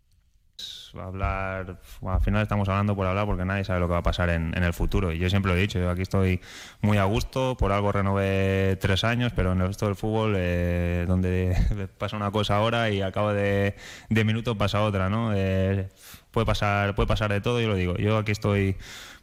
hablar, 0.98 1.78
al 2.06 2.20
final 2.20 2.42
estamos 2.42 2.68
hablando 2.68 2.96
por 2.96 3.06
hablar 3.06 3.26
porque 3.26 3.44
nadie 3.44 3.64
sabe 3.64 3.80
lo 3.80 3.86
que 3.86 3.92
va 3.92 3.98
a 3.98 4.02
pasar 4.02 4.30
en, 4.30 4.54
el 4.54 4.72
futuro. 4.72 5.12
Y 5.12 5.18
yo 5.18 5.30
siempre 5.30 5.52
lo 5.52 5.58
he 5.58 5.60
dicho, 5.60 5.78
yo 5.78 5.90
aquí 5.90 6.02
estoy 6.02 6.40
muy 6.80 6.98
a 6.98 7.04
gusto, 7.04 7.56
por 7.56 7.72
algo 7.72 7.92
renové 7.92 8.76
tres 8.80 9.04
años, 9.04 9.32
pero 9.34 9.52
en 9.52 9.60
el 9.60 9.68
resto 9.68 9.86
del 9.86 9.96
fútbol, 9.96 10.34
eh, 10.36 11.04
donde 11.06 11.56
pasa 11.98 12.16
una 12.16 12.30
cosa 12.30 12.56
ahora 12.56 12.90
y 12.90 13.00
al 13.00 13.12
cabo 13.12 13.32
de, 13.32 13.76
de 14.08 14.24
minutos 14.24 14.56
pasa 14.56 14.82
otra, 14.82 15.08
¿no? 15.08 15.32
Eh, 15.34 15.88
puede, 16.30 16.46
pasar, 16.46 16.94
puede 16.94 17.06
pasar 17.06 17.32
de 17.32 17.40
todo, 17.40 17.60
yo 17.60 17.68
lo 17.68 17.76
digo. 17.76 17.96
Yo 17.96 18.18
aquí 18.18 18.32
estoy 18.32 18.76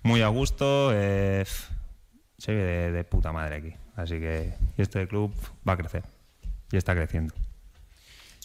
muy 0.03 0.22
a 0.22 0.27
gusto. 0.27 0.91
Eh, 0.94 1.46
se 2.38 2.53
ve 2.53 2.63
de, 2.63 2.91
de 2.91 3.03
puta 3.03 3.32
madre 3.32 3.56
aquí. 3.56 3.74
Así 3.96 4.20
que 4.20 4.53
este 4.77 5.08
club 5.08 5.34
va 5.67 5.74
a 5.74 5.77
crecer 5.77 6.03
y 6.72 6.77
está 6.77 6.94
creciendo 6.94 7.34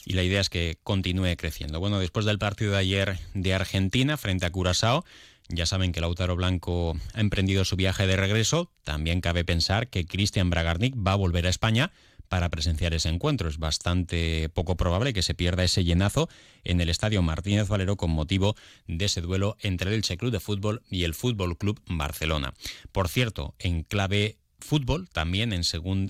y 0.05 0.15
la 0.15 0.23
idea 0.23 0.41
es 0.41 0.51
que 0.51 0.79
continúe 0.83 1.37
creciendo. 1.37 1.81
Bueno, 1.81 1.99
después 1.99 2.27
del 2.27 2.39
partido 2.39 2.73
de 2.73 2.79
ayer 2.79 3.19
de 3.35 3.55
Argentina 3.55 4.17
frente 4.17 4.47
a 4.47 4.51
Curazao, 4.51 5.05
ya 5.49 5.67
saben 5.67 5.93
que 5.93 6.01
Lautaro 6.01 6.37
Blanco 6.37 6.97
ha 7.15 7.21
emprendido 7.21 7.65
su 7.65 7.77
viaje 7.77 8.07
de 8.07 8.17
regreso. 8.17 8.71
También 8.85 9.21
cabe 9.21 9.45
pensar 9.45 9.89
que 9.89 10.07
Cristian 10.07 10.51
Bragarnik 10.51 10.95
va 10.97 11.13
a 11.13 11.17
volver 11.17 11.47
a 11.47 11.51
España 11.51 11.93
para 12.29 12.49
presenciar 12.49 12.95
ese 12.95 13.11
encuentro. 13.11 13.49
Es 13.49 13.59
bastante 13.59 14.49
poco 14.49 14.77
probable 14.77 15.13
que 15.13 15.21
se 15.21 15.35
pierda 15.35 15.65
ese 15.65 15.85
llenazo 15.85 16.31
en 16.65 16.81
el 16.81 16.89
estadio 16.89 17.21
Martínez 17.21 17.69
Valero 17.69 17.97
con 17.97 18.11
motivo 18.11 18.57
de 18.87 19.05
ese 19.05 19.21
duelo 19.21 19.59
entre 19.61 19.91
el 19.91 19.97
Elche 19.97 20.17
Club 20.17 20.33
de 20.33 20.41
Fútbol 20.41 20.83
y 20.89 21.05
el 21.05 21.13
Fútbol 21.13 21.59
Club 21.59 21.83
Barcelona. 21.87 22.55
Por 22.91 23.09
cierto, 23.09 23.55
en 23.59 23.83
clave 23.83 24.39
fútbol, 24.63 25.09
también 25.09 25.53
en, 25.53 25.63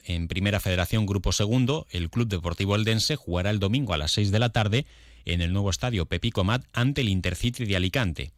en 0.05 0.29
Primera 0.29 0.61
Federación 0.61 1.07
Grupo 1.07 1.33
Segundo, 1.33 1.87
el 1.91 2.11
Club 2.11 2.29
Deportivo 2.29 2.77
Eldense 2.77 3.17
jugará 3.17 3.51
el 3.51 3.59
domingo 3.59 3.95
a 3.95 3.99
las 3.99 4.13
6 4.13 4.31
de 4.31 4.39
la 4.39 4.51
tarde 4.51 4.87
en 5.25 5.41
el 5.41 5.53
nuevo 5.53 5.71
estadio 5.71 6.07
Pepico 6.07 6.45
Mat 6.45 6.65
ante 6.73 7.01
el 7.01 7.09
Intercity 7.09 7.65
de 7.65 7.77
Alicante. 7.77 8.33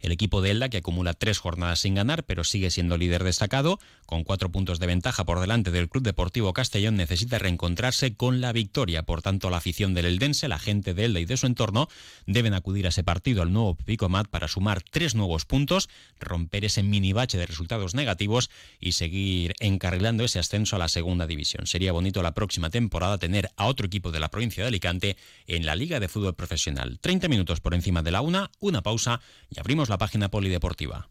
El 0.00 0.12
equipo 0.12 0.40
de 0.42 0.50
Elda, 0.50 0.68
que 0.68 0.78
acumula 0.78 1.14
tres 1.14 1.38
jornadas 1.38 1.80
sin 1.80 1.94
ganar, 1.94 2.24
pero 2.24 2.44
sigue 2.44 2.70
siendo 2.70 2.96
líder 2.96 3.24
destacado, 3.24 3.78
con 4.06 4.24
cuatro 4.24 4.50
puntos 4.50 4.78
de 4.78 4.86
ventaja 4.86 5.24
por 5.24 5.40
delante 5.40 5.70
del 5.70 5.88
Club 5.88 6.04
Deportivo 6.04 6.52
Castellón, 6.52 6.96
necesita 6.96 7.38
reencontrarse 7.38 8.14
con 8.14 8.40
la 8.40 8.52
victoria. 8.52 9.02
Por 9.02 9.22
tanto, 9.22 9.50
la 9.50 9.58
afición 9.58 9.94
del 9.94 10.06
Eldense, 10.06 10.48
la 10.48 10.58
gente 10.58 10.94
de 10.94 11.04
Elda 11.04 11.20
y 11.20 11.26
de 11.26 11.36
su 11.36 11.46
entorno, 11.46 11.88
deben 12.26 12.54
acudir 12.54 12.86
a 12.86 12.88
ese 12.88 13.04
partido 13.04 13.42
al 13.42 13.52
nuevo 13.52 13.74
Pico 13.76 14.08
Mat 14.08 14.28
para 14.28 14.48
sumar 14.48 14.82
tres 14.82 15.14
nuevos 15.14 15.44
puntos, 15.44 15.88
romper 16.18 16.64
ese 16.64 16.82
mini 16.82 17.12
bache 17.12 17.38
de 17.38 17.46
resultados 17.46 17.94
negativos 17.94 18.50
y 18.80 18.92
seguir 18.92 19.54
encarrilando 19.60 20.24
ese 20.24 20.38
ascenso 20.38 20.76
a 20.76 20.78
la 20.78 20.88
segunda 20.88 21.26
división. 21.26 21.66
Sería 21.66 21.92
bonito 21.92 22.22
la 22.22 22.32
próxima 22.32 22.70
temporada 22.70 23.18
tener 23.18 23.50
a 23.56 23.66
otro 23.66 23.86
equipo 23.86 24.10
de 24.10 24.20
la 24.20 24.30
provincia 24.30 24.64
de 24.64 24.68
Alicante 24.68 25.16
en 25.46 25.66
la 25.66 25.76
Liga 25.76 26.00
de 26.00 26.08
Fútbol 26.08 26.34
Profesional. 26.34 26.98
30 27.00 27.28
minutos 27.28 27.60
por 27.60 27.74
encima 27.74 28.02
de 28.02 28.10
la 28.10 28.22
una, 28.22 28.50
una 28.60 28.82
pausa 28.82 29.20
y 29.50 29.60
abrimos 29.60 29.89
la 29.90 29.98
página 29.98 30.30
polideportiva. 30.30 31.08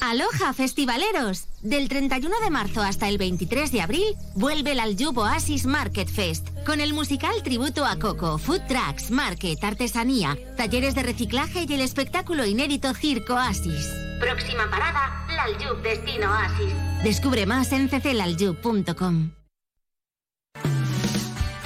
Aloha 0.00 0.52
festivaleros. 0.52 1.48
Del 1.62 1.88
31 1.88 2.40
de 2.40 2.50
marzo 2.50 2.82
hasta 2.82 3.08
el 3.08 3.16
23 3.16 3.72
de 3.72 3.80
abril 3.80 4.14
vuelve 4.34 4.72
el 4.72 4.80
Aljub 4.80 5.16
Oasis 5.16 5.64
Market 5.64 6.08
Fest 6.08 6.48
con 6.66 6.80
el 6.80 6.92
musical 6.92 7.42
tributo 7.42 7.86
a 7.86 7.98
Coco, 7.98 8.36
food 8.38 8.60
trucks, 8.68 9.10
market, 9.10 9.62
artesanía, 9.64 10.36
talleres 10.56 10.94
de 10.94 11.02
reciclaje 11.02 11.64
y 11.66 11.72
el 11.72 11.80
espectáculo 11.80 12.44
inédito 12.44 12.92
Circo 12.92 13.34
Oasis. 13.34 13.90
Próxima 14.20 14.70
parada, 14.70 15.26
Laljub 15.34 15.82
Destino 15.82 16.30
Oasis. 16.30 16.74
Descubre 17.02 17.46
más 17.46 17.72
en 17.72 17.88
cclaljub.com. 17.88 19.30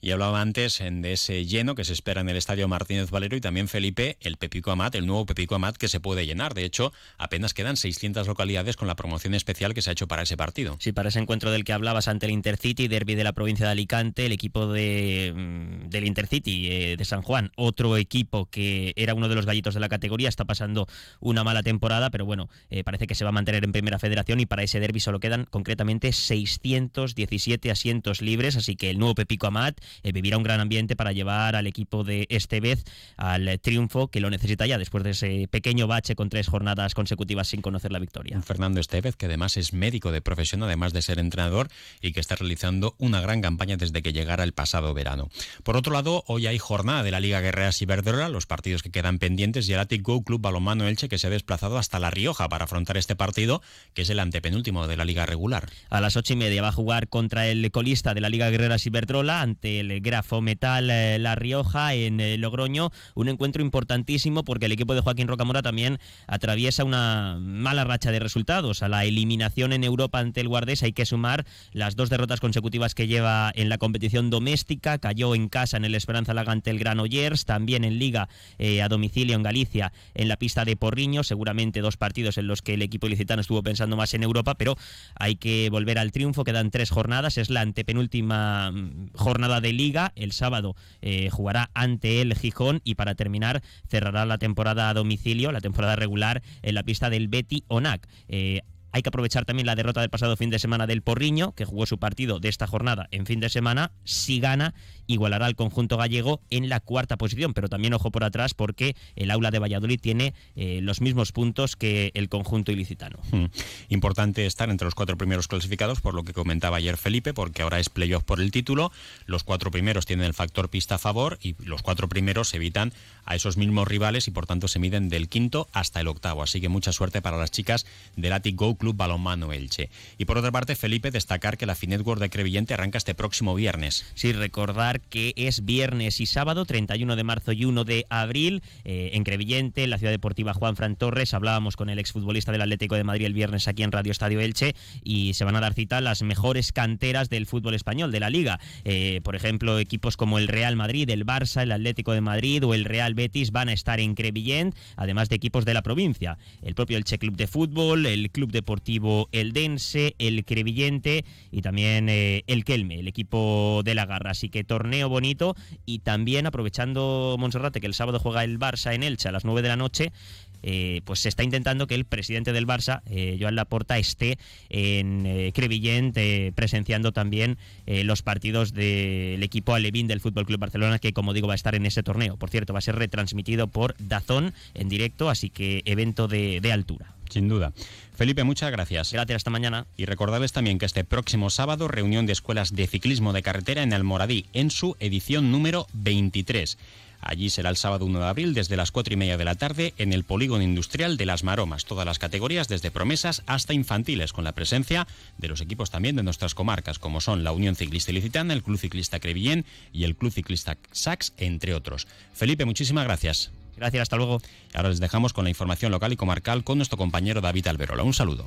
Y 0.00 0.12
hablaba 0.12 0.40
antes 0.40 0.78
de 0.78 1.12
ese 1.12 1.44
lleno 1.44 1.74
que 1.74 1.84
se 1.84 1.92
espera 1.92 2.20
en 2.20 2.28
el 2.28 2.36
Estadio 2.36 2.68
Martínez 2.68 3.10
Valero 3.10 3.36
y 3.36 3.40
también 3.40 3.66
Felipe, 3.66 4.16
el 4.20 4.36
Pepico 4.36 4.70
Amat, 4.70 4.94
el 4.94 5.06
nuevo 5.06 5.26
Pepico 5.26 5.56
Amat 5.56 5.76
que 5.76 5.88
se 5.88 5.98
puede 5.98 6.24
llenar. 6.24 6.54
De 6.54 6.64
hecho, 6.64 6.92
apenas 7.16 7.52
quedan 7.52 7.76
600 7.76 8.28
localidades 8.28 8.76
con 8.76 8.86
la 8.86 8.94
promoción 8.94 9.34
especial 9.34 9.74
que 9.74 9.82
se 9.82 9.90
ha 9.90 9.92
hecho 9.94 10.06
para 10.06 10.22
ese 10.22 10.36
partido. 10.36 10.76
Sí, 10.78 10.92
para 10.92 11.08
ese 11.08 11.18
encuentro 11.18 11.50
del 11.50 11.64
que 11.64 11.72
hablabas 11.72 12.06
ante 12.06 12.26
el 12.26 12.32
Intercity, 12.32 12.86
derby 12.86 13.16
de 13.16 13.24
la 13.24 13.32
provincia 13.32 13.66
de 13.66 13.72
Alicante, 13.72 14.26
el 14.26 14.32
equipo 14.32 14.72
de, 14.72 15.32
mm, 15.34 15.88
del 15.88 16.06
Intercity 16.06 16.68
eh, 16.70 16.96
de 16.96 17.04
San 17.04 17.22
Juan, 17.22 17.50
otro 17.56 17.96
equipo 17.96 18.46
que 18.46 18.92
era 18.94 19.14
uno 19.14 19.28
de 19.28 19.34
los 19.34 19.46
gallitos 19.46 19.74
de 19.74 19.80
la 19.80 19.88
categoría, 19.88 20.28
está 20.28 20.44
pasando 20.44 20.86
una 21.18 21.42
mala 21.42 21.64
temporada, 21.64 22.10
pero 22.10 22.24
bueno, 22.24 22.48
eh, 22.70 22.84
parece 22.84 23.08
que 23.08 23.16
se 23.16 23.24
va 23.24 23.30
a 23.30 23.32
mantener 23.32 23.64
en 23.64 23.72
primera 23.72 23.98
federación 23.98 24.38
y 24.38 24.46
para 24.46 24.62
ese 24.62 24.78
derby 24.78 25.00
solo 25.00 25.18
quedan 25.18 25.44
concretamente 25.44 26.12
617 26.12 27.72
asientos 27.72 28.22
libres, 28.22 28.54
así 28.56 28.76
que 28.76 28.90
el 28.90 28.98
nuevo 29.00 29.16
Pepico 29.16 29.48
Amat 29.48 29.80
eh, 30.02 30.12
vivirá 30.12 30.36
un 30.36 30.42
gran 30.42 30.60
ambiente 30.60 30.96
para 30.96 31.12
llevar 31.12 31.56
al 31.56 31.66
equipo 31.66 32.04
de 32.04 32.26
Estevez 32.30 32.84
al 33.16 33.58
triunfo 33.60 34.08
que 34.08 34.20
lo 34.20 34.30
necesita 34.30 34.66
ya 34.66 34.78
después 34.78 35.04
de 35.04 35.10
ese 35.10 35.48
pequeño 35.48 35.86
bache 35.86 36.14
con 36.14 36.28
tres 36.28 36.48
jornadas 36.48 36.94
consecutivas 36.94 37.48
sin 37.48 37.62
conocer 37.62 37.92
la 37.92 37.98
victoria. 37.98 38.40
Fernando 38.42 38.80
Estevez, 38.80 39.16
que 39.16 39.26
además 39.26 39.56
es 39.56 39.72
médico 39.72 40.12
de 40.12 40.20
profesión, 40.20 40.62
además 40.62 40.92
de 40.92 41.02
ser 41.02 41.18
entrenador, 41.18 41.68
y 42.00 42.12
que 42.12 42.20
está 42.20 42.36
realizando 42.36 42.94
una 42.98 43.20
gran 43.20 43.40
campaña 43.40 43.76
desde 43.76 44.02
que 44.02 44.12
llegara 44.12 44.44
el 44.44 44.52
pasado 44.52 44.94
verano. 44.94 45.28
Por 45.62 45.76
otro 45.76 45.92
lado, 45.92 46.24
hoy 46.26 46.46
hay 46.46 46.58
jornada 46.58 47.02
de 47.02 47.10
la 47.10 47.20
Liga 47.20 47.40
Guerrera 47.40 47.72
Ciberdrola, 47.72 48.28
los 48.28 48.46
partidos 48.46 48.82
que 48.82 48.90
quedan 48.90 49.18
pendientes, 49.18 49.68
y 49.68 49.72
el 49.72 49.80
Atic 49.80 50.02
Go 50.02 50.22
Club 50.22 50.40
Balomano 50.40 50.86
Elche, 50.86 51.08
que 51.08 51.18
se 51.18 51.26
ha 51.26 51.30
desplazado 51.30 51.78
hasta 51.78 51.98
La 51.98 52.10
Rioja 52.10 52.48
para 52.48 52.64
afrontar 52.64 52.96
este 52.96 53.16
partido, 53.16 53.62
que 53.94 54.02
es 54.02 54.10
el 54.10 54.20
antepenúltimo 54.20 54.86
de 54.86 54.96
la 54.96 55.04
Liga 55.04 55.26
regular. 55.26 55.68
A 55.90 56.00
las 56.00 56.16
ocho 56.16 56.32
y 56.32 56.36
media 56.36 56.62
va 56.62 56.68
a 56.68 56.72
jugar 56.72 57.08
contra 57.08 57.46
el 57.46 57.70
colista 57.70 58.14
de 58.14 58.20
la 58.20 58.28
Liga 58.28 58.50
Guerrera 58.50 58.78
Ciberdrola 58.78 59.40
ante 59.40 59.77
el 59.78 60.00
Grafo 60.00 60.40
Metal 60.40 60.90
eh, 60.90 61.18
La 61.18 61.34
Rioja 61.34 61.94
en 61.94 62.20
eh, 62.20 62.36
Logroño. 62.38 62.90
Un 63.14 63.28
encuentro 63.28 63.62
importantísimo 63.62 64.44
porque 64.44 64.66
el 64.66 64.72
equipo 64.72 64.94
de 64.94 65.00
Joaquín 65.00 65.28
Rocamora 65.28 65.62
también 65.62 65.98
atraviesa 66.26 66.84
una 66.84 67.38
mala 67.40 67.84
racha 67.84 68.10
de 68.10 68.18
resultados. 68.18 68.82
A 68.82 68.88
la 68.88 69.04
eliminación 69.04 69.72
en 69.72 69.84
Europa 69.84 70.18
ante 70.18 70.40
el 70.40 70.48
Guardés 70.48 70.82
hay 70.82 70.92
que 70.92 71.06
sumar 71.06 71.46
las 71.72 71.96
dos 71.96 72.10
derrotas 72.10 72.40
consecutivas 72.40 72.94
que 72.94 73.06
lleva 73.06 73.52
en 73.54 73.68
la 73.68 73.78
competición 73.78 74.30
doméstica. 74.30 74.98
Cayó 74.98 75.34
en 75.34 75.48
casa 75.48 75.76
en 75.76 75.84
el 75.84 75.94
Esperanza 75.94 76.34
Laga 76.34 76.52
ante 76.52 76.70
el 76.70 76.78
Granollers, 76.78 77.44
también 77.44 77.84
en 77.84 77.98
Liga 77.98 78.28
eh, 78.58 78.82
a 78.82 78.88
domicilio 78.88 79.36
en 79.36 79.42
Galicia 79.42 79.92
en 80.14 80.28
la 80.28 80.36
pista 80.36 80.64
de 80.64 80.76
Porriño. 80.76 81.22
Seguramente 81.22 81.80
dos 81.80 81.96
partidos 81.96 82.38
en 82.38 82.46
los 82.46 82.62
que 82.62 82.74
el 82.74 82.82
equipo 82.82 83.06
ilicitano 83.06 83.40
estuvo 83.40 83.62
pensando 83.62 83.96
más 83.96 84.14
en 84.14 84.22
Europa, 84.22 84.54
pero 84.54 84.76
hay 85.14 85.36
que 85.36 85.68
volver 85.70 85.98
al 85.98 86.12
triunfo. 86.12 86.44
Quedan 86.44 86.70
tres 86.70 86.90
jornadas, 86.90 87.38
es 87.38 87.50
la 87.50 87.60
antepenúltima 87.60 88.70
mm, 88.70 89.10
jornada 89.14 89.60
de 89.60 89.67
Liga. 89.72 90.12
El 90.16 90.32
sábado 90.32 90.76
eh, 91.00 91.30
jugará 91.30 91.70
ante 91.74 92.20
el 92.20 92.34
Gijón 92.34 92.80
y 92.84 92.94
para 92.94 93.14
terminar 93.14 93.62
cerrará 93.88 94.26
la 94.26 94.38
temporada 94.38 94.88
a 94.88 94.94
domicilio, 94.94 95.52
la 95.52 95.60
temporada 95.60 95.96
regular 95.96 96.42
en 96.62 96.74
la 96.74 96.82
pista 96.82 97.10
del 97.10 97.28
Betty 97.28 97.64
Onac. 97.68 98.08
Eh, 98.28 98.62
hay 98.92 99.02
que 99.02 99.08
aprovechar 99.08 99.44
también 99.44 99.66
la 99.66 99.74
derrota 99.74 100.00
del 100.00 100.10
pasado 100.10 100.36
fin 100.36 100.50
de 100.50 100.58
semana 100.58 100.86
del 100.86 101.02
Porriño, 101.02 101.52
que 101.52 101.64
jugó 101.64 101.86
su 101.86 101.98
partido 101.98 102.40
de 102.40 102.48
esta 102.48 102.66
jornada 102.66 103.08
en 103.10 103.26
fin 103.26 103.40
de 103.40 103.48
semana. 103.48 103.92
Si 104.04 104.40
gana, 104.40 104.74
igualará 105.06 105.46
al 105.46 105.56
conjunto 105.56 105.96
gallego 105.96 106.40
en 106.50 106.68
la 106.68 106.80
cuarta 106.80 107.16
posición, 107.16 107.54
pero 107.54 107.68
también 107.68 107.94
ojo 107.94 108.10
por 108.10 108.24
atrás 108.24 108.54
porque 108.54 108.96
el 109.16 109.30
aula 109.30 109.50
de 109.50 109.58
Valladolid 109.58 110.00
tiene 110.00 110.34
eh, 110.56 110.80
los 110.82 111.00
mismos 111.00 111.32
puntos 111.32 111.76
que 111.76 112.10
el 112.14 112.28
conjunto 112.28 112.72
ilicitano. 112.72 113.18
Hmm. 113.30 113.46
Importante 113.88 114.46
estar 114.46 114.70
entre 114.70 114.86
los 114.86 114.94
cuatro 114.94 115.16
primeros 115.16 115.48
clasificados, 115.48 116.00
por 116.00 116.14
lo 116.14 116.24
que 116.24 116.32
comentaba 116.32 116.78
ayer 116.78 116.96
Felipe, 116.96 117.34
porque 117.34 117.62
ahora 117.62 117.80
es 117.80 117.88
playoff 117.88 118.24
por 118.24 118.40
el 118.40 118.50
título. 118.50 118.92
Los 119.26 119.44
cuatro 119.44 119.70
primeros 119.70 120.06
tienen 120.06 120.26
el 120.26 120.34
factor 120.34 120.70
pista 120.70 120.96
a 120.96 120.98
favor 120.98 121.38
y 121.42 121.56
los 121.64 121.82
cuatro 121.82 122.08
primeros 122.08 122.54
evitan 122.54 122.92
a 123.24 123.34
esos 123.34 123.56
mismos 123.56 123.88
rivales 123.88 124.28
y 124.28 124.30
por 124.30 124.46
tanto 124.46 124.68
se 124.68 124.78
miden 124.78 125.08
del 125.08 125.28
quinto 125.28 125.68
hasta 125.72 126.00
el 126.00 126.08
octavo. 126.08 126.42
Así 126.42 126.60
que 126.60 126.68
mucha 126.68 126.92
suerte 126.92 127.22
para 127.22 127.36
las 127.36 127.50
chicas 127.50 127.86
del 128.16 128.32
Atic 128.32 128.56
Go 128.56 128.77
Club 128.78 128.96
Balonmano 128.96 129.52
Elche. 129.52 129.90
Y 130.16 130.24
por 130.24 130.38
otra 130.38 130.50
parte, 130.50 130.76
Felipe, 130.76 131.10
destacar 131.10 131.58
que 131.58 131.66
la 131.66 131.74
Finetworld 131.74 132.22
de 132.22 132.30
Crevillente 132.30 132.74
arranca 132.74 132.98
este 132.98 133.14
próximo 133.14 133.54
viernes. 133.54 134.06
Sí, 134.14 134.32
recordar 134.32 135.00
que 135.00 135.34
es 135.36 135.64
viernes 135.64 136.20
y 136.20 136.26
sábado, 136.26 136.64
31 136.64 137.16
de 137.16 137.24
marzo 137.24 137.52
y 137.52 137.64
1 137.64 137.84
de 137.84 138.06
abril, 138.08 138.62
eh, 138.84 139.10
en 139.12 139.24
Crevillente, 139.24 139.84
en 139.84 139.90
la 139.90 139.98
ciudad 139.98 140.12
deportiva 140.12 140.54
Juan 140.54 140.76
Fran 140.76 140.96
Torres. 140.96 141.34
Hablábamos 141.34 141.76
con 141.76 141.90
el 141.90 141.98
exfutbolista 141.98 142.52
del 142.52 142.62
Atlético 142.62 142.94
de 142.94 143.04
Madrid 143.04 143.26
el 143.26 143.34
viernes 143.34 143.68
aquí 143.68 143.82
en 143.82 143.92
Radio 143.92 144.12
Estadio 144.12 144.40
Elche 144.40 144.74
y 145.02 145.34
se 145.34 145.44
van 145.44 145.56
a 145.56 145.60
dar 145.60 145.74
cita 145.74 146.00
las 146.00 146.22
mejores 146.22 146.72
canteras 146.72 147.28
del 147.28 147.46
fútbol 147.46 147.74
español, 147.74 148.12
de 148.12 148.20
la 148.20 148.30
liga. 148.30 148.60
Eh, 148.84 149.20
por 149.22 149.36
ejemplo, 149.36 149.78
equipos 149.78 150.16
como 150.16 150.38
el 150.38 150.48
Real 150.48 150.76
Madrid, 150.76 151.08
el 151.10 151.26
Barça, 151.26 151.62
el 151.62 151.72
Atlético 151.72 152.12
de 152.12 152.20
Madrid 152.20 152.64
o 152.64 152.74
el 152.74 152.84
Real 152.84 153.14
Betis 153.14 153.50
van 153.50 153.68
a 153.68 153.72
estar 153.72 154.00
en 154.00 154.14
Crevillent, 154.14 154.74
además 154.96 155.28
de 155.28 155.36
equipos 155.36 155.64
de 155.64 155.74
la 155.74 155.82
provincia. 155.82 156.38
El 156.62 156.74
propio 156.74 156.96
Elche 156.96 157.18
Club 157.18 157.36
de 157.36 157.46
Fútbol, 157.46 158.06
el 158.06 158.30
Club 158.30 158.52
Deportivo 158.68 159.30
Eldense, 159.32 160.14
el 160.18 160.44
Crevillente 160.44 161.24
y 161.50 161.62
también 161.62 162.10
eh, 162.10 162.44
el 162.48 162.66
Kelme, 162.66 163.00
el 163.00 163.08
equipo 163.08 163.80
de 163.82 163.94
la 163.94 164.04
Garra. 164.04 164.32
Así 164.32 164.50
que 164.50 164.62
torneo 164.62 165.08
bonito 165.08 165.56
y 165.86 166.00
también 166.00 166.46
aprovechando 166.46 167.36
Monserrate 167.38 167.80
que 167.80 167.86
el 167.86 167.94
sábado 167.94 168.18
juega 168.18 168.44
el 168.44 168.58
Barça 168.58 168.92
en 168.92 169.04
Elche 169.04 169.30
a 169.30 169.32
las 169.32 169.46
9 169.46 169.62
de 169.62 169.68
la 169.68 169.76
noche, 169.76 170.12
eh, 170.62 171.00
pues 171.04 171.20
se 171.20 171.28
está 171.28 171.42
intentando 171.42 171.86
que 171.86 171.94
el 171.94 172.04
presidente 172.04 172.52
del 172.52 172.66
Barça, 172.66 173.02
eh, 173.06 173.36
Joan 173.40 173.54
Laporta, 173.54 173.98
esté 173.98 174.38
en 174.68 175.24
eh, 175.26 175.52
Crevillent 175.54 176.16
presenciando 176.54 177.12
también 177.12 177.58
los 177.86 178.22
partidos 178.22 178.72
del 178.72 179.42
equipo 179.42 179.74
alevín 179.74 180.06
del 180.06 180.20
Fútbol 180.20 180.46
Club 180.46 180.60
Barcelona, 180.60 180.98
que 180.98 181.12
como 181.12 181.32
digo 181.32 181.46
va 181.46 181.54
a 181.54 181.56
estar 181.56 181.74
en 181.74 181.86
ese 181.86 182.02
torneo. 182.02 182.36
Por 182.36 182.50
cierto, 182.50 182.72
va 182.72 182.78
a 182.78 182.82
ser 182.82 182.96
retransmitido 182.96 183.68
por 183.68 183.94
Dazón 183.98 184.52
en 184.74 184.88
directo, 184.88 185.30
así 185.30 185.50
que 185.50 185.82
evento 185.84 186.28
de, 186.28 186.60
de 186.60 186.72
altura. 186.72 187.14
Sin 187.30 187.48
duda. 187.48 187.72
Felipe, 188.14 188.42
muchas 188.42 188.70
gracias. 188.70 189.12
Gracias, 189.12 189.36
hasta 189.36 189.50
mañana. 189.50 189.86
Y 189.96 190.06
recordarles 190.06 190.52
también 190.52 190.78
que 190.78 190.86
este 190.86 191.04
próximo 191.04 191.50
sábado, 191.50 191.88
reunión 191.88 192.26
de 192.26 192.32
escuelas 192.32 192.74
de 192.74 192.86
ciclismo 192.86 193.32
de 193.32 193.42
carretera 193.42 193.82
en 193.82 193.92
Almoradí, 193.92 194.46
en 194.52 194.70
su 194.70 194.96
edición 194.98 195.52
número 195.52 195.86
23. 195.92 196.78
Allí 197.20 197.50
será 197.50 197.70
el 197.70 197.76
sábado 197.76 198.04
1 198.04 198.18
de 198.20 198.26
abril 198.26 198.54
desde 198.54 198.76
las 198.76 198.90
4 198.90 199.14
y 199.14 199.16
media 199.16 199.36
de 199.36 199.44
la 199.44 199.54
tarde 199.54 199.94
en 199.98 200.12
el 200.12 200.24
polígono 200.24 200.62
industrial 200.62 201.16
de 201.16 201.26
Las 201.26 201.44
Maromas. 201.44 201.84
Todas 201.84 202.06
las 202.06 202.18
categorías, 202.18 202.68
desde 202.68 202.90
promesas 202.90 203.42
hasta 203.46 203.74
infantiles, 203.74 204.32
con 204.32 204.44
la 204.44 204.52
presencia 204.52 205.06
de 205.36 205.48
los 205.48 205.60
equipos 205.60 205.90
también 205.90 206.16
de 206.16 206.22
nuestras 206.22 206.54
comarcas, 206.54 206.98
como 206.98 207.20
son 207.20 207.44
la 207.44 207.52
Unión 207.52 207.76
Ciclista 207.76 208.10
Ilicitana, 208.10 208.54
el 208.54 208.62
Club 208.62 208.78
Ciclista 208.78 209.20
Crevillén 209.20 209.64
y 209.92 210.04
el 210.04 210.16
Club 210.16 210.32
Ciclista 210.32 210.78
Sax, 210.92 211.32
entre 211.36 211.74
otros. 211.74 212.06
Felipe, 212.34 212.64
muchísimas 212.64 213.04
gracias. 213.04 213.50
Gracias, 213.76 214.02
hasta 214.02 214.16
luego. 214.16 214.40
Ahora 214.74 214.88
les 214.88 215.00
dejamos 215.00 215.32
con 215.32 215.44
la 215.44 215.50
información 215.50 215.92
local 215.92 216.12
y 216.12 216.16
comarcal 216.16 216.64
con 216.64 216.78
nuestro 216.78 216.98
compañero 216.98 217.40
David 217.40 217.68
Alberola. 217.68 218.02
Un 218.02 218.14
saludo. 218.14 218.46